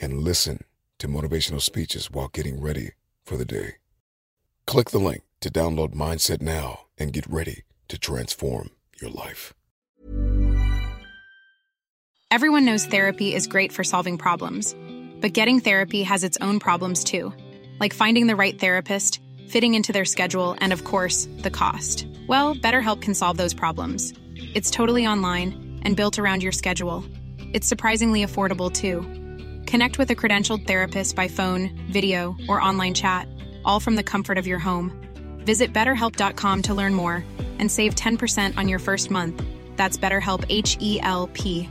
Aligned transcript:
and 0.00 0.22
listen 0.22 0.64
to 0.98 1.08
motivational 1.08 1.60
speeches 1.60 2.10
while 2.10 2.28
getting 2.28 2.60
ready 2.60 2.92
for 3.24 3.36
the 3.36 3.44
day. 3.44 3.74
Click 4.66 4.90
the 4.90 4.98
link 4.98 5.22
to 5.40 5.50
download 5.50 5.94
Mindset 5.94 6.40
now 6.40 6.86
and 6.98 7.12
get 7.12 7.26
ready 7.26 7.62
to 7.88 7.98
transform 7.98 8.70
your 9.00 9.10
life. 9.10 9.52
Everyone 12.30 12.64
knows 12.64 12.86
therapy 12.86 13.34
is 13.34 13.48
great 13.48 13.72
for 13.72 13.82
solving 13.82 14.16
problems, 14.16 14.76
but 15.20 15.32
getting 15.32 15.58
therapy 15.58 16.04
has 16.04 16.22
its 16.22 16.38
own 16.40 16.60
problems 16.60 17.02
too, 17.02 17.32
like 17.80 17.92
finding 17.92 18.28
the 18.28 18.36
right 18.36 18.56
therapist, 18.58 19.20
fitting 19.48 19.74
into 19.74 19.92
their 19.92 20.04
schedule, 20.04 20.56
and 20.60 20.72
of 20.72 20.84
course, 20.84 21.28
the 21.38 21.50
cost. 21.50 22.06
Well, 22.28 22.54
BetterHelp 22.54 23.02
can 23.02 23.14
solve 23.14 23.36
those 23.36 23.52
problems. 23.52 24.14
It's 24.54 24.70
totally 24.70 25.06
online 25.08 25.80
and 25.82 25.96
built 25.96 26.20
around 26.20 26.44
your 26.44 26.52
schedule. 26.52 27.04
It's 27.52 27.66
surprisingly 27.66 28.24
affordable 28.24 28.72
too. 28.72 29.19
Connect 29.70 29.98
with 29.98 30.10
a 30.10 30.16
credentialed 30.16 30.66
therapist 30.66 31.14
by 31.14 31.28
phone, 31.28 31.70
video, 31.92 32.34
or 32.48 32.60
online 32.60 32.92
chat, 32.92 33.28
all 33.64 33.78
from 33.78 33.94
the 33.94 34.02
comfort 34.02 34.36
of 34.36 34.44
your 34.44 34.58
home. 34.58 34.90
Visit 35.44 35.72
betterhelp.com 35.72 36.62
to 36.62 36.74
learn 36.74 36.92
more 36.92 37.24
and 37.60 37.70
save 37.70 37.94
10% 37.94 38.58
on 38.58 38.68
your 38.68 38.80
first 38.80 39.12
month. 39.12 39.40
That's 39.76 39.96
BetterHelp 39.96 40.44
H 40.48 40.76
E 40.80 40.98
L 41.02 41.28
P. 41.34 41.68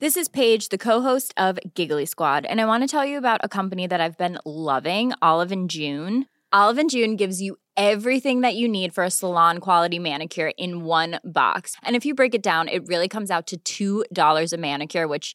This 0.00 0.18
is 0.18 0.28
Paige, 0.28 0.68
the 0.68 0.76
co-host 0.76 1.32
of 1.38 1.58
Giggly 1.72 2.04
Squad, 2.04 2.44
and 2.44 2.60
I 2.60 2.66
want 2.66 2.82
to 2.82 2.88
tell 2.88 3.06
you 3.06 3.16
about 3.16 3.40
a 3.42 3.48
company 3.48 3.86
that 3.86 4.02
I've 4.02 4.18
been 4.18 4.38
loving, 4.44 5.14
Olive 5.22 5.50
and 5.50 5.70
June. 5.70 6.26
Olive 6.52 6.76
and 6.76 6.90
June 6.90 7.16
gives 7.16 7.40
you 7.40 7.56
everything 7.74 8.42
that 8.42 8.54
you 8.54 8.68
need 8.68 8.92
for 8.92 9.02
a 9.02 9.10
salon 9.10 9.60
quality 9.60 9.98
manicure 9.98 10.52
in 10.58 10.84
one 10.84 11.20
box. 11.24 11.74
And 11.84 11.96
if 11.96 12.04
you 12.04 12.14
break 12.14 12.34
it 12.34 12.42
down, 12.42 12.68
it 12.68 12.86
really 12.86 13.08
comes 13.08 13.30
out 13.30 13.50
to 13.64 14.04
$2 14.12 14.52
a 14.52 14.56
manicure, 14.58 15.08
which 15.08 15.34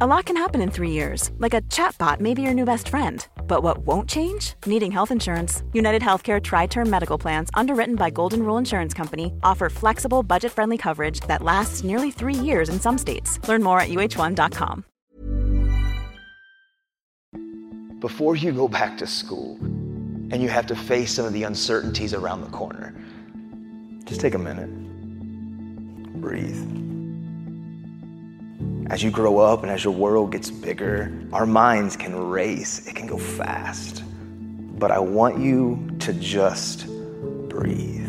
A 0.00 0.06
lot 0.08 0.24
can 0.24 0.36
happen 0.36 0.60
in 0.60 0.72
three 0.72 0.90
years, 0.90 1.30
like 1.38 1.54
a 1.54 1.60
chatbot 1.62 2.18
may 2.18 2.34
be 2.34 2.42
your 2.42 2.52
new 2.52 2.64
best 2.64 2.88
friend. 2.88 3.24
But 3.46 3.62
what 3.62 3.86
won't 3.86 4.08
change? 4.08 4.54
Needing 4.66 4.90
health 4.90 5.12
insurance. 5.12 5.62
United 5.72 6.02
Healthcare 6.02 6.42
Tri 6.42 6.66
Term 6.66 6.90
Medical 6.90 7.16
Plans, 7.16 7.48
underwritten 7.54 7.94
by 7.94 8.10
Golden 8.10 8.42
Rule 8.42 8.58
Insurance 8.58 8.92
Company, 8.92 9.32
offer 9.44 9.70
flexible, 9.70 10.24
budget 10.24 10.50
friendly 10.50 10.76
coverage 10.76 11.20
that 11.28 11.44
lasts 11.44 11.84
nearly 11.84 12.10
three 12.10 12.34
years 12.34 12.68
in 12.68 12.80
some 12.80 12.98
states. 12.98 13.38
Learn 13.46 13.62
more 13.62 13.78
at 13.78 13.88
uh1.com. 13.88 14.84
Before 18.00 18.34
you 18.34 18.50
go 18.50 18.66
back 18.66 18.98
to 18.98 19.06
school 19.06 19.58
and 20.32 20.42
you 20.42 20.48
have 20.48 20.66
to 20.66 20.74
face 20.74 21.12
some 21.12 21.24
of 21.24 21.32
the 21.32 21.44
uncertainties 21.44 22.14
around 22.14 22.40
the 22.40 22.50
corner, 22.50 22.92
just 24.06 24.20
take 24.20 24.34
a 24.34 24.38
minute. 24.38 24.70
Breathe. 26.20 26.83
As 28.90 29.02
you 29.02 29.10
grow 29.10 29.38
up 29.38 29.62
and 29.62 29.72
as 29.72 29.82
your 29.82 29.94
world 29.94 30.32
gets 30.32 30.50
bigger, 30.50 31.10
our 31.32 31.46
minds 31.46 31.96
can 31.96 32.14
race, 32.14 32.86
it 32.86 32.94
can 32.94 33.06
go 33.06 33.16
fast. 33.16 34.02
But 34.78 34.90
I 34.90 34.98
want 34.98 35.38
you 35.38 35.88
to 36.00 36.12
just 36.12 36.86
breathe. 37.48 38.02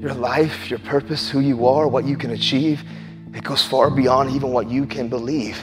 Your 0.00 0.14
life, 0.14 0.70
your 0.70 0.78
purpose, 0.78 1.28
who 1.28 1.40
you 1.40 1.66
are, 1.66 1.86
what 1.86 2.06
you 2.06 2.16
can 2.16 2.30
achieve, 2.30 2.82
it 3.34 3.44
goes 3.44 3.62
far 3.66 3.90
beyond 3.90 4.30
even 4.30 4.50
what 4.50 4.70
you 4.70 4.86
can 4.86 5.08
believe. 5.08 5.62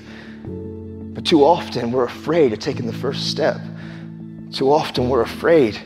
But 1.15 1.25
too 1.25 1.43
often 1.43 1.91
we're 1.91 2.05
afraid 2.05 2.53
of 2.53 2.59
taking 2.59 2.85
the 2.85 2.93
first 2.93 3.31
step. 3.31 3.59
Too 4.51 4.71
often 4.71 5.09
we're 5.09 5.23
afraid 5.23 5.79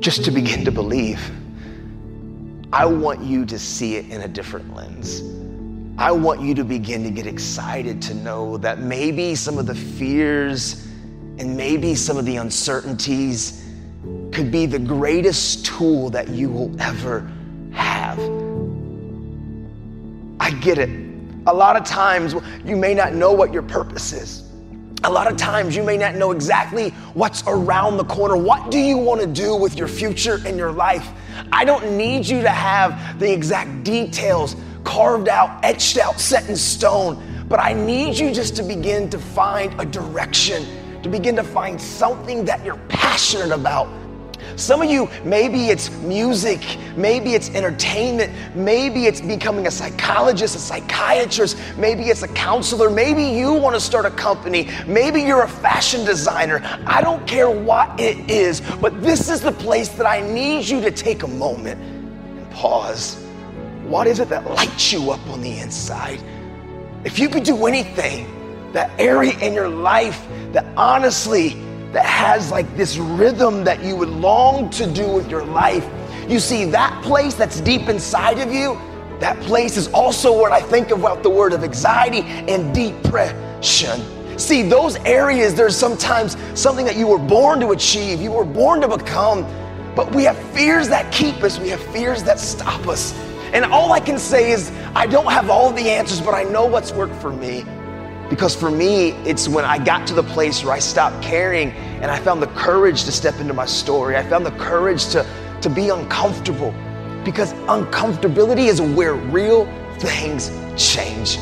just 0.00 0.24
to 0.24 0.32
begin 0.32 0.64
to 0.64 0.72
believe. 0.72 1.20
I 2.72 2.84
want 2.84 3.20
you 3.20 3.46
to 3.46 3.58
see 3.58 3.96
it 3.96 4.10
in 4.10 4.20
a 4.20 4.28
different 4.28 4.74
lens. 4.74 5.22
I 5.96 6.12
want 6.12 6.42
you 6.42 6.54
to 6.54 6.64
begin 6.64 7.02
to 7.04 7.10
get 7.10 7.26
excited 7.26 8.02
to 8.02 8.14
know 8.14 8.58
that 8.58 8.78
maybe 8.78 9.34
some 9.34 9.56
of 9.56 9.66
the 9.66 9.74
fears 9.74 10.86
and 11.38 11.56
maybe 11.56 11.94
some 11.94 12.18
of 12.18 12.26
the 12.26 12.36
uncertainties 12.36 13.64
could 14.32 14.52
be 14.52 14.66
the 14.66 14.78
greatest 14.78 15.64
tool 15.64 16.10
that 16.10 16.28
you 16.28 16.50
will 16.50 16.80
ever 16.80 17.30
have. 17.72 18.18
I 20.38 20.50
get 20.60 20.76
it. 20.78 20.90
A 21.46 21.54
lot 21.54 21.74
of 21.74 21.84
times 21.84 22.34
you 22.66 22.76
may 22.76 22.92
not 22.92 23.14
know 23.14 23.32
what 23.32 23.50
your 23.50 23.62
purpose 23.62 24.12
is. 24.12 24.44
A 25.04 25.10
lot 25.10 25.30
of 25.30 25.38
times 25.38 25.74
you 25.74 25.82
may 25.82 25.96
not 25.96 26.16
know 26.16 26.32
exactly 26.32 26.90
what's 27.14 27.42
around 27.46 27.96
the 27.96 28.04
corner. 28.04 28.36
What 28.36 28.70
do 28.70 28.78
you 28.78 28.98
want 28.98 29.22
to 29.22 29.26
do 29.26 29.56
with 29.56 29.76
your 29.76 29.88
future 29.88 30.40
and 30.44 30.58
your 30.58 30.72
life? 30.72 31.08
I 31.52 31.64
don't 31.64 31.96
need 31.96 32.26
you 32.26 32.42
to 32.42 32.48
have 32.48 33.18
the 33.18 33.32
exact 33.32 33.84
details 33.84 34.56
carved 34.84 35.28
out, 35.28 35.64
etched 35.64 35.98
out, 35.98 36.20
set 36.20 36.48
in 36.48 36.56
stone, 36.56 37.22
but 37.48 37.60
I 37.60 37.72
need 37.72 38.18
you 38.18 38.32
just 38.32 38.56
to 38.56 38.62
begin 38.62 39.10
to 39.10 39.18
find 39.18 39.78
a 39.80 39.84
direction, 39.84 40.66
to 41.02 41.08
begin 41.08 41.36
to 41.36 41.42
find 41.42 41.80
something 41.80 42.44
that 42.44 42.64
you're 42.64 42.80
passionate 42.88 43.52
about. 43.52 43.88
Some 44.56 44.82
of 44.82 44.90
you, 44.90 45.08
maybe 45.24 45.68
it's 45.68 45.90
music, 45.98 46.60
maybe 46.96 47.34
it's 47.34 47.50
entertainment, 47.50 48.32
maybe 48.54 49.06
it's 49.06 49.20
becoming 49.20 49.66
a 49.66 49.70
psychologist, 49.70 50.56
a 50.56 50.58
psychiatrist, 50.58 51.56
maybe 51.76 52.04
it's 52.04 52.22
a 52.22 52.28
counselor, 52.28 52.90
maybe 52.90 53.22
you 53.22 53.52
want 53.52 53.74
to 53.74 53.80
start 53.80 54.06
a 54.06 54.10
company, 54.10 54.70
maybe 54.86 55.22
you're 55.22 55.42
a 55.42 55.48
fashion 55.48 56.04
designer. 56.04 56.60
I 56.86 57.00
don't 57.00 57.26
care 57.26 57.50
what 57.50 57.98
it 58.00 58.30
is, 58.30 58.60
but 58.80 59.00
this 59.02 59.28
is 59.28 59.40
the 59.40 59.52
place 59.52 59.88
that 59.90 60.06
I 60.06 60.20
need 60.20 60.68
you 60.68 60.80
to 60.80 60.90
take 60.90 61.22
a 61.22 61.28
moment 61.28 61.80
and 61.80 62.50
pause. 62.50 63.22
What 63.84 64.06
is 64.06 64.20
it 64.20 64.28
that 64.28 64.44
lights 64.50 64.92
you 64.92 65.10
up 65.10 65.26
on 65.28 65.40
the 65.40 65.58
inside? 65.58 66.20
If 67.04 67.18
you 67.18 67.28
could 67.28 67.44
do 67.44 67.66
anything, 67.66 68.34
that 68.72 68.90
area 69.00 69.32
in 69.38 69.54
your 69.54 69.68
life 69.68 70.26
that 70.52 70.66
honestly, 70.76 71.56
that 71.92 72.04
has 72.04 72.50
like 72.50 72.76
this 72.76 72.96
rhythm 72.96 73.64
that 73.64 73.82
you 73.82 73.96
would 73.96 74.10
long 74.10 74.70
to 74.70 74.86
do 74.86 75.08
with 75.08 75.30
your 75.30 75.44
life. 75.44 75.88
You 76.28 76.38
see, 76.38 76.64
that 76.66 77.02
place 77.02 77.34
that's 77.34 77.60
deep 77.60 77.88
inside 77.88 78.38
of 78.38 78.52
you, 78.52 78.78
that 79.20 79.38
place 79.40 79.76
is 79.76 79.88
also 79.88 80.38
what 80.38 80.52
I 80.52 80.60
think 80.60 80.90
about 80.90 81.22
the 81.22 81.30
word 81.30 81.52
of 81.52 81.64
anxiety 81.64 82.20
and 82.20 82.74
depression. 82.74 84.02
See, 84.38 84.62
those 84.62 84.96
areas, 84.98 85.54
there's 85.54 85.76
sometimes 85.76 86.36
something 86.54 86.84
that 86.84 86.96
you 86.96 87.06
were 87.06 87.18
born 87.18 87.58
to 87.60 87.70
achieve, 87.70 88.20
you 88.20 88.30
were 88.30 88.44
born 88.44 88.80
to 88.82 88.96
become, 88.96 89.42
but 89.96 90.14
we 90.14 90.22
have 90.24 90.38
fears 90.52 90.88
that 90.90 91.10
keep 91.12 91.42
us, 91.42 91.58
we 91.58 91.70
have 91.70 91.82
fears 91.92 92.22
that 92.22 92.38
stop 92.38 92.86
us. 92.86 93.12
And 93.52 93.64
all 93.64 93.92
I 93.92 93.98
can 93.98 94.18
say 94.18 94.52
is, 94.52 94.70
I 94.94 95.06
don't 95.06 95.32
have 95.32 95.50
all 95.50 95.72
the 95.72 95.90
answers, 95.90 96.20
but 96.20 96.34
I 96.34 96.44
know 96.44 96.66
what's 96.66 96.92
worked 96.92 97.16
for 97.16 97.32
me. 97.32 97.64
Because 98.30 98.54
for 98.54 98.70
me, 98.70 99.10
it's 99.24 99.48
when 99.48 99.64
I 99.64 99.82
got 99.82 100.06
to 100.08 100.14
the 100.14 100.22
place 100.22 100.62
where 100.62 100.74
I 100.74 100.78
stopped 100.78 101.22
caring 101.22 101.70
and 102.02 102.10
I 102.10 102.18
found 102.18 102.42
the 102.42 102.48
courage 102.48 103.04
to 103.04 103.12
step 103.12 103.40
into 103.40 103.54
my 103.54 103.64
story. 103.64 104.16
I 104.16 104.22
found 104.22 104.44
the 104.44 104.52
courage 104.52 105.06
to, 105.08 105.26
to 105.62 105.70
be 105.70 105.88
uncomfortable. 105.88 106.74
Because 107.24 107.52
uncomfortability 107.68 108.68
is 108.68 108.80
where 108.80 109.14
real 109.14 109.64
things 109.98 110.50
change. 110.76 111.38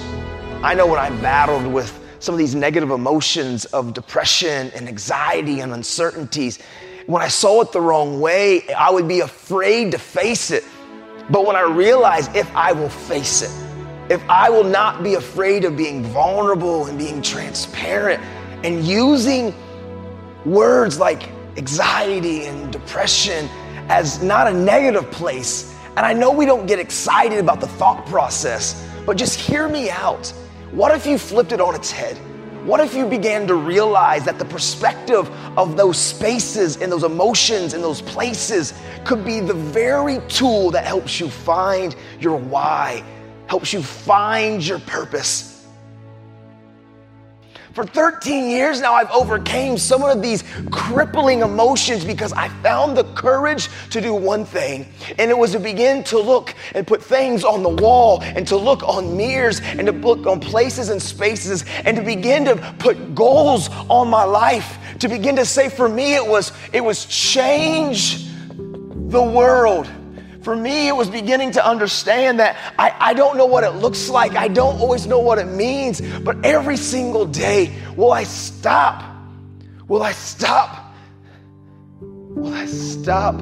I 0.63 0.75
know 0.75 0.87
when 0.87 0.99
I 0.99 1.11
battled 1.21 1.67
with 1.67 2.01
some 2.21 2.35
of 2.35 2.39
these 2.39 2.55
negative 2.55 2.91
emotions 2.91 3.65
of 3.67 3.93
depression 3.93 4.71
and 4.75 4.89
anxiety 4.89 5.61
and 5.61 5.73
uncertainties, 5.73 6.61
when 7.07 7.23
I 7.23 7.29
saw 7.29 7.61
it 7.63 7.73
the 7.73 7.81
wrong 7.81 8.21
way, 8.21 8.69
I 8.75 8.91
would 8.91 9.07
be 9.07 9.21
afraid 9.21 9.93
to 9.93 9.99
face 9.99 10.51
it. 10.51 10.65
But 11.31 11.45
when 11.47 11.57
I 11.57 11.63
realized 11.63 12.35
if 12.35 12.49
I 12.55 12.73
will 12.73 12.89
face 12.89 13.43
it, 13.43 13.66
if 14.09 14.23
I 14.29 14.49
will 14.49 14.65
not 14.65 15.03
be 15.03 15.15
afraid 15.15 15.65
of 15.65 15.77
being 15.77 16.05
vulnerable 16.05 16.87
and 16.87 16.97
being 16.97 17.21
transparent 17.21 18.23
and 18.65 18.85
using 18.85 19.53
words 20.45 20.99
like 20.99 21.29
anxiety 21.57 22.47
and 22.47 22.73
depression 22.73 23.49
as 23.89 24.23
not 24.23 24.47
a 24.47 24.53
negative 24.53 25.11
place. 25.11 25.75
And 25.97 26.01
I 26.07 26.13
know 26.13 26.31
we 26.31 26.47
don't 26.47 26.67
get 26.67 26.79
excited 26.79 27.39
about 27.39 27.61
the 27.61 27.67
thought 27.67 28.07
process, 28.07 28.89
but 29.05 29.17
just 29.17 29.41
hear 29.41 29.69
me 29.69 29.91
out. 29.91 30.29
What 30.71 30.95
if 30.95 31.07
you 31.07 31.19
flipped 31.19 31.53
it 31.53 31.61
on 31.61 31.75
its 31.75 31.91
head? 31.91 32.17
What 32.65 32.81
if 32.81 32.95
you 32.95 33.07
began 33.07 33.47
to 33.47 33.55
realize 33.55 34.25
that 34.25 34.39
the 34.39 34.45
perspective 34.45 35.31
of 35.57 35.77
those 35.77 35.97
spaces 35.97 36.83
and 36.83 36.91
those 36.91 37.05
emotions 37.05 37.75
and 37.75 37.83
those 37.83 38.03
places 38.03 38.75
could 39.05 39.25
be 39.25 39.39
the 39.41 39.55
very 39.55 40.19
tool 40.29 40.73
that 40.73 40.85
helps 40.85 41.21
you 41.21 41.31
find 41.31 41.95
your 42.19 42.37
why, 42.37 43.05
helps 43.47 43.73
you 43.73 43.83
find 43.83 44.67
your 44.67 44.79
purpose? 44.81 45.57
For 47.77 47.85
13 47.85 48.49
years 48.49 48.81
now, 48.81 48.95
I've 48.95 49.11
overcame 49.11 49.77
some 49.77 50.03
of 50.03 50.23
these 50.23 50.45
crippling 50.71 51.43
emotions 51.43 52.07
because 52.07 52.33
I 52.33 52.49
found 52.63 52.97
the 52.97 53.05
courage 53.13 53.69
to 53.91 54.01
do 54.01 54.15
one 54.15 54.47
thing, 54.47 54.91
and 55.19 55.31
it 55.31 55.37
was 55.37 55.53
to 55.53 55.61
begin 55.61 56.03
to 56.05 56.19
look 56.19 56.55
and 56.75 56.87
put 56.87 57.03
things 57.03 57.45
on 57.45 57.63
the 57.63 57.69
wall, 57.69 58.23
and 58.23 58.49
to 58.49 58.57
look 58.57 58.83
on 58.83 59.15
mirrors, 59.15 59.61
and 59.61 59.87
to 59.89 59.93
look 59.93 60.27
on 60.27 60.41
places 60.41 60.89
and 60.89 61.03
spaces, 61.03 61.67
and 61.85 61.99
to 61.99 62.03
begin 62.03 62.47
to 62.47 62.57
put 62.79 63.15
goals 63.15 63.69
on 63.91 64.09
my 64.09 64.25
life. 64.25 64.79
To 65.01 65.09
begin 65.09 65.37
to 65.37 65.45
say, 65.45 65.69
for 65.69 65.87
me, 65.87 66.15
it 66.15 66.27
was 66.27 66.53
it 66.73 66.83
was 66.83 67.05
change 67.05 68.27
the 68.57 69.23
world. 69.23 69.87
For 70.47 70.55
me, 70.55 70.87
it 70.87 70.95
was 70.95 71.11
beginning 71.11 71.51
to 71.59 71.67
understand 71.67 72.39
that 72.39 72.57
I, 72.79 72.95
I 73.01 73.15
don't 73.15 73.37
know 73.37 73.47
what 73.47 73.65
it 73.65 73.71
looks 73.71 74.09
like. 74.09 74.37
I 74.37 74.47
don't 74.47 74.79
always 74.79 75.05
know 75.05 75.19
what 75.19 75.41
it 75.41 75.49
means. 75.49 76.01
But 76.21 76.37
every 76.47 76.77
single 76.77 77.27
day, 77.27 77.75
will 77.97 78.13
I 78.13 78.23
stop? 78.23 79.03
Will 79.89 80.05
I 80.05 80.13
stop? 80.13 80.95
Will 82.01 82.55
I 82.55 82.65
stop 82.67 83.39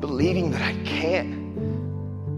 believing 0.00 0.50
that 0.50 0.60
I 0.60 0.74
can't, 0.82 1.30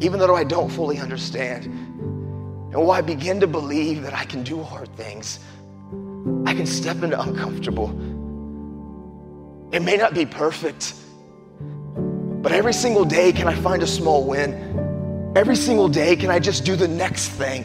even 0.03 0.21
though 0.21 0.37
I 0.37 0.45
don't 0.45 0.69
fully 0.69 0.99
understand? 0.99 1.65
And 1.65 2.75
will 2.75 2.91
I 2.91 3.01
begin 3.01 3.41
to 3.41 3.47
believe 3.47 4.03
that 4.03 4.13
I 4.13 4.27
can 4.27 4.43
do 4.43 4.63
hard 4.63 4.95
things? 4.95 5.41
I 6.45 6.53
can 6.53 6.67
step 6.67 7.03
into 7.03 7.19
uncomfortable. 7.19 7.89
It 9.73 9.81
may 9.81 9.97
not 9.97 10.13
be 10.13 10.27
perfect. 10.27 10.93
But 12.51 12.57
every 12.57 12.73
single 12.73 13.05
day, 13.05 13.31
can 13.31 13.47
I 13.47 13.55
find 13.55 13.81
a 13.81 13.87
small 13.87 14.27
win? 14.27 15.33
Every 15.37 15.55
single 15.55 15.89
day, 15.89 16.17
can 16.17 16.31
I 16.31 16.41
just 16.41 16.65
do 16.65 16.75
the 16.75 16.89
next 16.89 17.29
thing? 17.29 17.65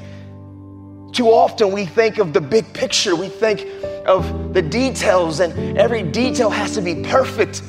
Too 1.11 1.25
often, 1.25 1.71
we 1.71 1.87
think 1.87 2.19
of 2.19 2.33
the 2.33 2.39
big 2.39 2.71
picture, 2.71 3.15
we 3.15 3.27
think 3.27 3.65
of 4.05 4.53
the 4.53 4.61
details, 4.61 5.39
and 5.39 5.75
every 5.75 6.03
detail 6.03 6.51
has 6.51 6.75
to 6.75 6.81
be 6.81 7.01
perfect. 7.01 7.63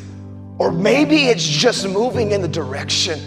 Or 0.58 0.70
maybe 0.70 1.28
it's 1.28 1.42
just 1.42 1.88
moving 1.88 2.32
in 2.32 2.42
the 2.42 2.48
direction 2.48 3.18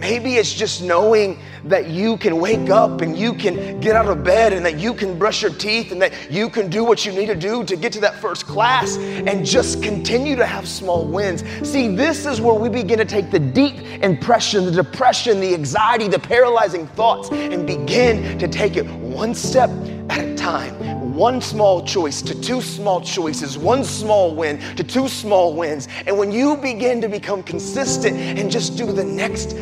Maybe 0.00 0.36
it's 0.36 0.52
just 0.52 0.82
knowing 0.82 1.38
that 1.64 1.88
you 1.88 2.16
can 2.16 2.40
wake 2.40 2.70
up 2.70 3.02
and 3.02 3.18
you 3.18 3.34
can 3.34 3.80
get 3.80 3.94
out 3.94 4.06
of 4.06 4.24
bed 4.24 4.54
and 4.54 4.64
that 4.64 4.80
you 4.80 4.94
can 4.94 5.18
brush 5.18 5.42
your 5.42 5.52
teeth 5.52 5.92
and 5.92 6.00
that 6.00 6.14
you 6.30 6.48
can 6.48 6.70
do 6.70 6.84
what 6.84 7.04
you 7.04 7.12
need 7.12 7.26
to 7.26 7.34
do 7.34 7.62
to 7.64 7.76
get 7.76 7.92
to 7.92 8.00
that 8.00 8.14
first 8.14 8.46
class 8.46 8.96
and 8.96 9.44
just 9.44 9.82
continue 9.82 10.36
to 10.36 10.46
have 10.46 10.66
small 10.66 11.04
wins. 11.06 11.44
See, 11.68 11.94
this 11.94 12.24
is 12.24 12.40
where 12.40 12.54
we 12.54 12.70
begin 12.70 12.96
to 12.96 13.04
take 13.04 13.30
the 13.30 13.38
deep 13.38 13.76
impression, 14.02 14.64
the 14.64 14.70
depression, 14.70 15.38
the 15.38 15.52
anxiety, 15.52 16.08
the 16.08 16.18
paralyzing 16.18 16.86
thoughts, 16.86 17.28
and 17.30 17.66
begin 17.66 18.38
to 18.38 18.48
take 18.48 18.76
it 18.76 18.86
one 18.86 19.34
step 19.34 19.68
at 20.08 20.24
a 20.24 20.34
time 20.34 20.90
one 21.20 21.38
small 21.38 21.84
choice 21.84 22.22
to 22.22 22.40
two 22.40 22.62
small 22.62 22.98
choices, 22.98 23.58
one 23.58 23.84
small 23.84 24.34
win 24.34 24.58
to 24.74 24.82
two 24.82 25.06
small 25.06 25.54
wins. 25.54 25.86
And 26.06 26.16
when 26.16 26.32
you 26.32 26.56
begin 26.56 27.02
to 27.02 27.10
become 27.10 27.42
consistent 27.42 28.16
and 28.16 28.50
just 28.50 28.78
do 28.78 28.90
the 28.90 29.04
next 29.04 29.52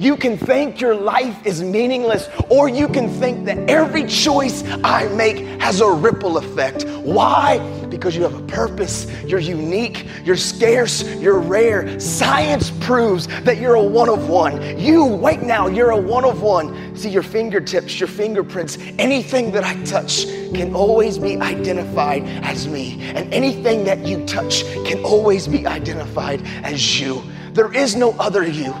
you 0.00 0.16
can 0.16 0.38
think 0.38 0.80
your 0.80 0.94
life 0.94 1.46
is 1.46 1.62
meaningless, 1.62 2.30
or 2.48 2.70
you 2.70 2.88
can 2.88 3.06
think 3.06 3.44
that 3.44 3.58
every 3.68 4.06
choice 4.06 4.64
I 4.82 5.06
make 5.08 5.60
has 5.60 5.82
a 5.82 5.90
ripple 5.90 6.38
effect. 6.38 6.84
Why? 7.02 7.58
Because 7.90 8.16
you 8.16 8.22
have 8.22 8.34
a 8.34 8.46
purpose, 8.46 9.06
you're 9.24 9.40
unique, 9.40 10.06
you're 10.24 10.38
scarce, 10.38 11.02
you're 11.16 11.38
rare. 11.38 12.00
Science 12.00 12.70
proves 12.80 13.26
that 13.42 13.58
you're 13.58 13.74
a 13.74 13.82
one 13.82 14.08
of 14.08 14.30
one. 14.30 14.78
You, 14.78 15.16
right 15.16 15.42
now, 15.42 15.66
you're 15.66 15.90
a 15.90 16.00
one 16.00 16.24
of 16.24 16.40
one. 16.40 16.96
See, 16.96 17.10
your 17.10 17.22
fingertips, 17.22 18.00
your 18.00 18.08
fingerprints, 18.08 18.78
anything 18.98 19.52
that 19.52 19.64
I 19.64 19.74
touch 19.84 20.24
can 20.54 20.74
always 20.74 21.18
be 21.18 21.36
identified 21.36 22.22
as 22.42 22.66
me. 22.66 23.02
And 23.14 23.30
anything 23.34 23.84
that 23.84 23.98
you 23.98 24.24
touch 24.24 24.64
can 24.86 25.04
always 25.04 25.46
be 25.46 25.66
identified 25.66 26.40
as 26.62 26.98
you. 26.98 27.22
There 27.52 27.74
is 27.74 27.96
no 27.96 28.12
other 28.12 28.46
you. 28.46 28.74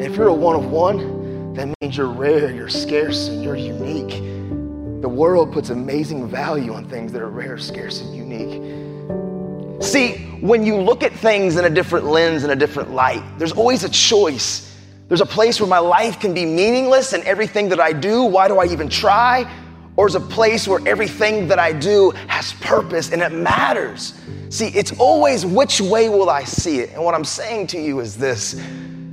And 0.00 0.10
if 0.10 0.16
you're 0.16 0.28
a 0.28 0.32
one 0.32 0.56
of 0.56 0.70
one, 0.70 1.52
that 1.52 1.68
means 1.78 1.98
you're 1.98 2.08
rare, 2.08 2.50
you're 2.50 2.70
scarce, 2.70 3.28
and 3.28 3.44
you're 3.44 3.54
unique. 3.54 4.08
The 5.02 5.08
world 5.10 5.52
puts 5.52 5.68
amazing 5.68 6.26
value 6.26 6.72
on 6.72 6.88
things 6.88 7.12
that 7.12 7.20
are 7.20 7.28
rare, 7.28 7.58
scarce, 7.58 8.00
and 8.00 8.16
unique. 8.16 9.82
See, 9.82 10.14
when 10.40 10.64
you 10.64 10.76
look 10.76 11.02
at 11.02 11.12
things 11.12 11.56
in 11.56 11.66
a 11.66 11.68
different 11.68 12.06
lens, 12.06 12.44
in 12.44 12.50
a 12.50 12.56
different 12.56 12.92
light, 12.92 13.22
there's 13.36 13.52
always 13.52 13.84
a 13.84 13.90
choice. 13.90 14.74
There's 15.08 15.20
a 15.20 15.26
place 15.26 15.60
where 15.60 15.68
my 15.68 15.80
life 15.80 16.18
can 16.18 16.32
be 16.32 16.46
meaningless 16.46 17.12
and 17.12 17.22
everything 17.24 17.68
that 17.68 17.78
I 17.78 17.92
do, 17.92 18.22
why 18.22 18.48
do 18.48 18.58
I 18.58 18.64
even 18.68 18.88
try? 18.88 19.52
Or 19.96 20.06
is 20.06 20.14
a 20.14 20.20
place 20.20 20.66
where 20.66 20.80
everything 20.88 21.46
that 21.48 21.58
I 21.58 21.74
do 21.74 22.12
has 22.26 22.54
purpose 22.54 23.12
and 23.12 23.20
it 23.20 23.32
matters. 23.32 24.18
See, 24.48 24.68
it's 24.68 24.98
always 24.98 25.44
which 25.44 25.78
way 25.78 26.08
will 26.08 26.30
I 26.30 26.44
see 26.44 26.78
it? 26.78 26.94
And 26.94 27.04
what 27.04 27.14
I'm 27.14 27.22
saying 27.22 27.66
to 27.66 27.78
you 27.78 28.00
is 28.00 28.16
this 28.16 28.58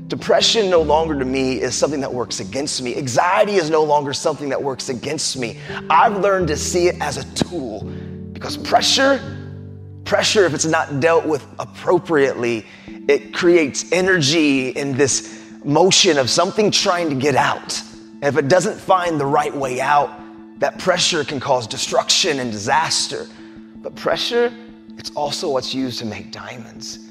Depression 0.08 0.70
no 0.70 0.82
longer 0.82 1.20
to 1.20 1.26
me 1.26 1.60
is 1.60 1.76
something 1.76 2.00
that 2.00 2.14
works 2.14 2.40
against 2.40 2.82
me. 2.82 2.96
Anxiety 2.96 3.56
is 3.56 3.70
no 3.70 3.84
longer 3.84 4.14
something 4.14 4.48
that 4.48 4.62
works 4.62 4.88
against 4.88 5.38
me. 5.38 5.58
I've 5.90 6.22
learned 6.22 6.48
to 6.48 6.56
see 6.56 6.88
it 6.88 6.96
as 7.02 7.18
a 7.18 7.26
tool 7.36 7.84
because 8.32 8.56
pressure, 8.56 9.20
pressure, 10.06 10.46
if 10.46 10.54
it's 10.54 10.66
not 10.66 11.02
dealt 11.02 11.26
with 11.26 11.46
appropriately, 11.60 12.66
it 13.10 13.34
creates 13.34 13.92
energy 13.92 14.70
in 14.70 14.96
this 14.96 15.44
motion 15.66 16.18
of 16.18 16.30
something 16.30 16.72
trying 16.72 17.10
to 17.10 17.16
get 17.16 17.36
out. 17.36 17.82
And 18.22 18.24
if 18.24 18.38
it 18.38 18.48
doesn't 18.48 18.80
find 18.80 19.20
the 19.20 19.26
right 19.26 19.54
way 19.54 19.82
out, 19.82 20.10
that 20.60 20.80
pressure 20.80 21.26
can 21.26 21.42
cause 21.42 21.68
destruction 21.68 22.40
and 22.40 22.50
disaster. 22.50 23.28
But 23.82 23.94
pressure, 23.96 24.54
it's 24.98 25.12
also 25.12 25.50
what's 25.50 25.74
used 25.74 26.00
to 26.00 26.06
make 26.06 26.32
diamonds 26.32 27.08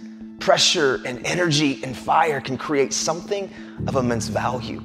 pressure 0.46 1.00
and 1.04 1.26
energy 1.26 1.82
and 1.82 1.96
fire 1.96 2.40
can 2.40 2.56
create 2.56 2.92
something 2.92 3.50
of 3.88 3.96
immense 3.96 4.28
value. 4.28 4.80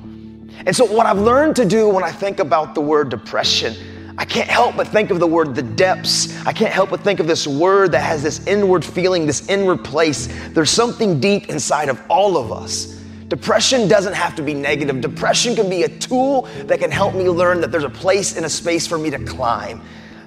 And 0.65 0.75
so, 0.75 0.85
what 0.85 1.05
I've 1.05 1.19
learned 1.19 1.55
to 1.57 1.65
do 1.65 1.87
when 1.87 2.03
I 2.03 2.11
think 2.11 2.39
about 2.39 2.73
the 2.73 2.81
word 2.81 3.09
depression, 3.09 3.75
I 4.17 4.25
can't 4.25 4.49
help 4.49 4.75
but 4.75 4.87
think 4.87 5.11
of 5.11 5.19
the 5.19 5.27
word 5.27 5.53
the 5.53 5.61
depths. 5.61 6.35
I 6.47 6.51
can't 6.51 6.73
help 6.73 6.89
but 6.89 7.01
think 7.01 7.19
of 7.19 7.27
this 7.27 7.45
word 7.45 7.91
that 7.91 8.01
has 8.01 8.23
this 8.23 8.47
inward 8.47 8.83
feeling, 8.83 9.27
this 9.27 9.47
inward 9.49 9.83
place. 9.83 10.29
There's 10.49 10.71
something 10.71 11.19
deep 11.19 11.47
inside 11.47 11.89
of 11.89 12.01
all 12.09 12.37
of 12.37 12.51
us. 12.51 12.99
Depression 13.27 13.87
doesn't 13.87 14.13
have 14.13 14.35
to 14.37 14.41
be 14.41 14.55
negative. 14.55 14.99
Depression 14.99 15.55
can 15.55 15.69
be 15.69 15.83
a 15.83 15.89
tool 15.99 16.47
that 16.65 16.79
can 16.79 16.89
help 16.89 17.13
me 17.13 17.29
learn 17.29 17.61
that 17.61 17.71
there's 17.71 17.83
a 17.83 17.89
place 17.89 18.35
and 18.35 18.47
a 18.47 18.49
space 18.49 18.87
for 18.87 18.97
me 18.97 19.11
to 19.11 19.23
climb. 19.25 19.79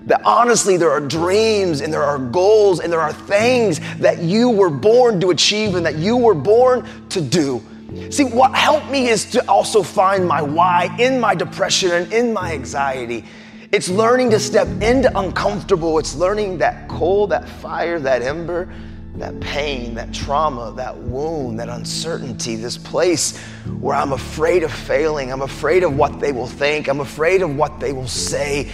That 0.07 0.21
honestly, 0.25 0.77
there 0.77 0.91
are 0.91 1.01
dreams 1.01 1.81
and 1.81 1.93
there 1.93 2.03
are 2.03 2.19
goals 2.19 2.81
and 2.81 2.93
there 2.93 3.01
are 3.01 3.13
things 3.13 3.81
that 3.99 4.19
you 4.19 4.51
were 4.51 4.71
born 4.71 5.21
to 5.21 5.31
achieve 5.31 5.75
and 5.77 5.87
that 5.87 5.97
you 5.97 6.17
were 6.17 6.35
born 6.35 6.87
to 7.09 7.21
do. 7.21 7.63
See, 8.11 8.25
what 8.25 8.55
helped 8.55 8.91
me 8.91 9.09
is 9.09 9.25
to 9.33 9.49
also 9.49 9.83
find 9.83 10.27
my 10.27 10.43
why 10.43 10.95
in 10.99 11.21
my 11.21 11.35
depression 11.35 11.93
and 11.93 12.13
in 12.13 12.33
my 12.33 12.53
anxiety. 12.53 13.25
It's 13.73 13.89
learning 13.89 14.31
to 14.31 14.39
step 14.39 14.69
into 14.83 15.17
uncomfortable. 15.19 15.99
It's 15.99 16.15
learning 16.15 16.59
that 16.59 16.89
coal, 16.89 17.27
that 17.29 17.49
fire, 17.49 17.99
that 18.01 18.23
ember, 18.23 18.73
that 19.17 19.39
pain, 19.41 19.95
that 19.95 20.13
trauma, 20.13 20.73
that 20.77 20.97
wound, 20.97 21.59
that 21.61 21.69
uncertainty, 21.69 22.57
this 22.57 22.77
place 22.77 23.39
where 23.81 23.97
I'm 23.97 24.13
afraid 24.13 24.65
of 24.65 24.73
failing, 24.73 25.33
I'm 25.33 25.43
afraid 25.43 25.85
of 25.85 25.97
what 25.97 26.19
they 26.19 26.33
will 26.33 26.49
think, 26.49 26.89
I'm 26.89 27.01
afraid 27.01 27.43
of 27.43 27.57
what 27.57 27.79
they 27.79 27.93
will 27.93 28.09
say. 28.09 28.71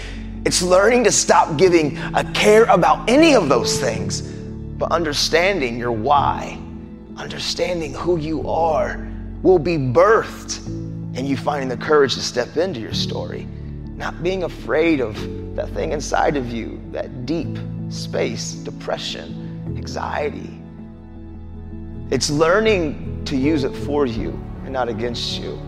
It's 0.46 0.62
learning 0.62 1.04
to 1.04 1.12
stop 1.12 1.58
giving 1.58 1.98
a 2.14 2.24
care 2.32 2.64
about 2.64 3.08
any 3.10 3.34
of 3.34 3.50
those 3.50 3.78
things, 3.78 4.22
but 4.22 4.90
understanding 4.90 5.78
your 5.78 5.92
why, 5.92 6.58
understanding 7.16 7.92
who 7.92 8.16
you 8.16 8.48
are 8.48 9.06
will 9.42 9.58
be 9.58 9.76
birthed 9.76 10.66
and 10.66 11.28
you 11.28 11.36
finding 11.36 11.68
the 11.68 11.76
courage 11.76 12.14
to 12.14 12.20
step 12.20 12.56
into 12.56 12.80
your 12.80 12.94
story, 12.94 13.46
not 13.96 14.22
being 14.22 14.44
afraid 14.44 15.00
of 15.00 15.14
that 15.56 15.68
thing 15.70 15.92
inside 15.92 16.38
of 16.38 16.50
you, 16.50 16.80
that 16.90 17.26
deep 17.26 17.58
space, 17.90 18.54
depression 18.54 19.62
anxiety. 19.76 20.58
It's 22.10 22.30
learning 22.30 23.24
to 23.26 23.36
use 23.36 23.64
it 23.64 23.74
for 23.74 24.06
you 24.06 24.30
and 24.64 24.72
not 24.72 24.88
against 24.88 25.38
you. 25.38 25.60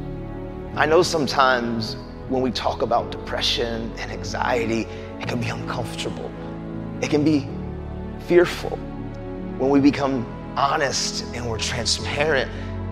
I 0.77 0.87
know 0.87 1.03
sometimes 1.03 1.97
when 2.33 2.43
we 2.43 2.51
talk 2.51 2.83
about 2.83 3.11
depression 3.11 3.93
and 3.99 4.11
anxiety, 4.11 4.87
it 5.21 5.29
can 5.29 5.41
be 5.41 5.49
uncomfortable. 5.49 6.31
It 7.03 7.11
can 7.11 7.23
be 7.23 7.47
fearful. 8.27 8.77
When 9.59 9.71
we 9.71 9.81
become 9.81 10.27
honest 10.57 11.25
and 11.35 11.49
we're 11.49 11.59
transparent 11.59 12.51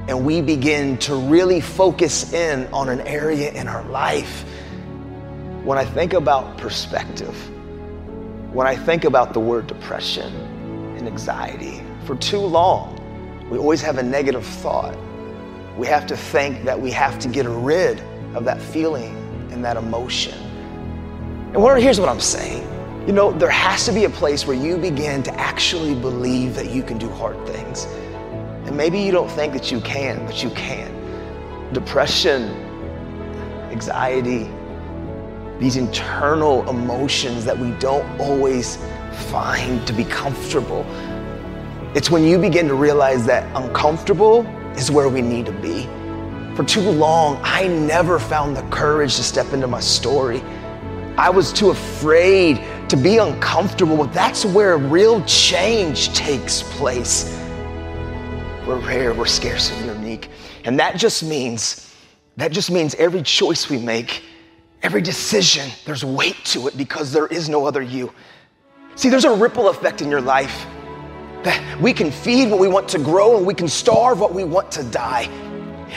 and 0.09 0.25
we 0.25 0.42
begin 0.42 0.99
to 0.99 1.14
really 1.14 1.61
focus 1.61 2.32
in 2.32 2.66
on 2.73 2.88
an 2.88 3.00
area 3.02 3.50
in 3.52 3.66
our 3.66 3.85
life, 3.85 4.44
when 5.64 5.78
I 5.78 5.85
think 5.85 6.12
about 6.12 6.59
perspective, 6.59 7.35
when 8.52 8.66
I 8.66 8.76
think 8.76 9.04
about 9.04 9.32
the 9.32 9.40
word 9.40 9.66
depression, 9.66 10.50
and 11.00 11.09
anxiety. 11.09 11.82
For 12.04 12.14
too 12.16 12.38
long, 12.38 12.97
we 13.50 13.59
always 13.59 13.82
have 13.82 13.99
a 13.99 14.02
negative 14.02 14.44
thought. 14.44 14.97
We 15.76 15.87
have 15.87 16.06
to 16.09 16.16
think 16.16 16.64
that 16.64 16.78
we 16.78 16.90
have 16.90 17.18
to 17.20 17.28
get 17.28 17.47
rid 17.47 18.00
of 18.35 18.44
that 18.44 18.61
feeling 18.61 19.19
and 19.61 19.64
that 19.67 19.76
emotion. 19.76 20.33
And 21.52 21.62
what, 21.62 21.83
here's 21.83 22.00
what 22.00 22.09
I'm 22.09 22.21
saying. 22.21 22.67
You 23.07 23.12
know, 23.12 23.31
there 23.31 23.50
has 23.50 23.85
to 23.85 23.93
be 23.93 24.05
a 24.05 24.11
place 24.11 24.47
where 24.47 24.57
you 24.57 24.79
begin 24.79 25.23
to 25.25 25.35
actually 25.38 25.95
believe 25.95 26.55
that 26.55 26.71
you 26.71 26.83
can 26.83 26.97
do 26.97 27.11
hard 27.11 27.37
things. 27.47 27.85
And 28.64 28.75
maybe 28.75 28.99
you 28.99 29.12
don't 29.12 29.31
think 29.31 29.52
that 29.52 29.71
you 29.71 29.81
can, 29.83 30.25
but 30.25 30.43
you 30.43 30.49
can. 30.50 30.90
Depression, 31.75 32.45
anxiety, 33.71 34.50
these 35.59 35.76
internal 35.76 36.67
emotions 36.71 37.45
that 37.45 37.59
we 37.59 37.73
don't 37.73 38.19
always 38.19 38.79
find 39.29 39.87
to 39.87 39.93
be 39.93 40.05
comfortable. 40.05 40.87
It's 41.95 42.11
when 42.11 42.25
you 42.25 42.38
begin 42.38 42.67
to 42.69 42.75
realize 42.75 43.26
that 43.26 43.45
uncomfortable 43.55 44.47
is 44.76 44.90
where 44.90 45.11
we 45.11 45.21
need 45.21 45.45
to 45.47 45.52
be. 45.52 45.87
For 46.61 46.67
too 46.67 46.90
long, 46.90 47.40
I 47.43 47.69
never 47.69 48.19
found 48.19 48.55
the 48.55 48.61
courage 48.64 49.17
to 49.17 49.23
step 49.23 49.55
into 49.55 49.67
my 49.67 49.81
story. 49.81 50.43
I 51.17 51.31
was 51.31 51.55
too 51.55 51.71
afraid 51.71 52.61
to 52.90 52.99
be 52.99 53.17
uncomfortable, 53.17 53.97
but 53.97 54.12
that's 54.12 54.45
where 54.45 54.76
real 54.76 55.25
change 55.25 56.12
takes 56.12 56.62
place. 56.62 57.35
We're 58.67 58.79
rare, 58.79 59.14
we're 59.14 59.25
scarce 59.25 59.71
and 59.71 59.87
unique. 59.87 60.29
And 60.67 60.79
that 60.79 60.99
just 60.99 61.23
means, 61.23 61.97
that 62.37 62.52
just 62.52 62.71
means 62.71 62.95
every 62.97 63.23
choice 63.23 63.71
we 63.71 63.79
make, 63.79 64.23
every 64.83 65.00
decision, 65.00 65.71
there's 65.87 66.05
weight 66.05 66.45
to 66.45 66.69
it 66.69 66.76
because 66.76 67.11
there 67.11 67.29
is 67.29 67.49
no 67.49 67.64
other 67.64 67.81
you. 67.81 68.12
See, 68.97 69.09
there's 69.09 69.25
a 69.25 69.35
ripple 69.35 69.71
effect 69.71 70.02
in 70.02 70.11
your 70.11 70.21
life 70.21 70.67
that 71.43 71.81
we 71.81 71.95
can 71.95 72.11
feed 72.11 72.50
what 72.50 72.61
we 72.61 72.69
want 72.69 72.87
to 72.90 72.99
grow 72.99 73.38
and 73.38 73.47
we 73.47 73.55
can 73.55 73.67
starve 73.67 74.21
what 74.21 74.35
we 74.35 74.45
want 74.45 74.71
to 74.73 74.85
die. 74.85 75.50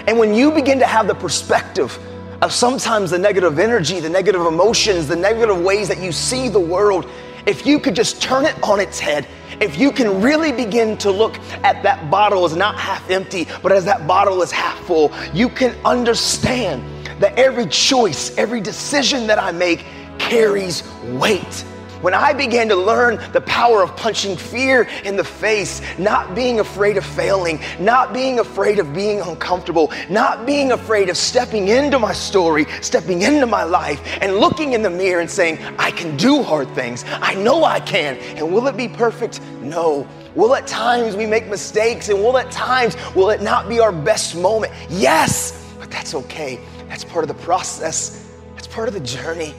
And 0.07 0.17
when 0.17 0.33
you 0.33 0.51
begin 0.51 0.79
to 0.79 0.85
have 0.85 1.07
the 1.07 1.15
perspective 1.15 1.97
of 2.41 2.51
sometimes 2.51 3.12
the 3.12 3.17
negative 3.17 3.59
energy, 3.59 4.00
the 4.00 4.09
negative 4.09 4.45
emotions, 4.45 5.07
the 5.07 5.15
negative 5.15 5.62
ways 5.62 5.88
that 5.88 6.00
you 6.00 6.12
see 6.12 6.50
the 6.50 6.59
world, 6.59 7.09
if 7.45 7.65
you 7.65 7.79
could 7.79 7.95
just 7.95 8.21
turn 8.21 8.45
it 8.45 8.62
on 8.63 8.79
its 8.79 9.00
head, 9.00 9.27
if 9.59 9.77
you 9.77 9.91
can 9.91 10.21
really 10.21 10.51
begin 10.51 10.97
to 10.97 11.12
look 11.12 11.38
at 11.63 11.83
that 11.83 12.09
bottle 12.09 12.45
as 12.45 12.55
not 12.55 12.77
half 12.77 13.09
empty, 13.09 13.47
but 13.62 13.71
as 13.71 13.85
that 13.85 14.07
bottle 14.07 14.41
is 14.41 14.51
half 14.51 14.77
full, 14.85 15.12
you 15.33 15.47
can 15.47 15.75
understand 15.85 16.83
that 17.19 17.38
every 17.38 17.67
choice, 17.67 18.35
every 18.38 18.59
decision 18.59 19.27
that 19.27 19.39
I 19.39 19.51
make 19.51 19.85
carries 20.17 20.83
weight 21.03 21.65
when 22.03 22.13
I 22.13 22.33
began 22.33 22.67
to 22.67 22.75
learn 22.75 23.17
the 23.31 23.39
power 23.41 23.81
of 23.81 23.95
punching 23.95 24.36
fear 24.36 24.83
in 25.05 25.15
the 25.15 25.24
face, 25.24 25.81
not 25.98 26.36
being 26.36 26.60
afraid 26.60 26.98
of 26.98 27.05
failing, 27.05 27.62
not 27.79 28.12
being 28.12 28.39
afraid 28.39 28.77
of 28.77 28.93
being 28.93 29.22
uncomfortable, 29.22 29.89
not 30.10 30.45
being 30.45 30.74
afraid 30.74 31.07
of 31.07 31.15
stepping 31.15 31.69
into 31.69 31.98
my 31.98 32.12
story, 32.12 32.65
stepping 32.81 33.22
into 33.22 33.45
my 33.45 33.63
life, 33.63 34.01
and 34.22 34.36
looking 34.36 34.74
in 34.74 34.81
the 34.81 34.89
mirror 34.89 35.22
and 35.22 35.29
saying, 35.29 35.57
I 35.79 35.91
can 35.91 36.17
do 36.17 36.43
hard 36.43 36.69
things. 36.75 37.05
I 37.07 37.36
know 37.36 37.63
I 37.63 37.79
can. 37.79 38.17
And 38.36 38.53
will 38.53 38.67
it 38.67 38.75
be 38.75 38.89
perfect? 38.89 39.41
No. 39.62 40.05
Will 40.36 40.55
at 40.55 40.67
times 40.67 41.15
we 41.15 41.25
make 41.25 41.48
mistakes 41.48 42.10
and 42.10 42.19
will 42.19 42.38
at 42.38 42.51
times 42.51 42.98
will 43.15 43.29
it 43.29 43.41
not 43.41 43.69
be 43.69 43.79
our 43.79 43.93
best 43.93 44.36
moment? 44.36 44.74
Yes, 44.89 45.74
but 45.79 45.89
that's 45.89 46.13
okay. 46.13 46.60
That's 46.89 47.05
part 47.05 47.24
of 47.24 47.29
the 47.29 47.41
process. 47.45 48.29
That's 48.55 48.67
part 48.67 48.89
of 48.89 48.93
the 48.93 49.00
journey. 49.00 49.53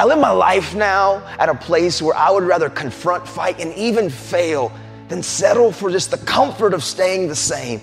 I 0.00 0.04
live 0.04 0.18
my 0.18 0.30
life 0.30 0.74
now 0.74 1.22
at 1.38 1.50
a 1.50 1.54
place 1.54 2.00
where 2.00 2.16
I 2.16 2.30
would 2.30 2.44
rather 2.44 2.70
confront, 2.70 3.28
fight, 3.28 3.60
and 3.60 3.70
even 3.74 4.08
fail 4.08 4.72
than 5.08 5.22
settle 5.22 5.72
for 5.72 5.90
just 5.90 6.10
the 6.10 6.16
comfort 6.16 6.72
of 6.72 6.82
staying 6.82 7.28
the 7.28 7.36
same. 7.36 7.82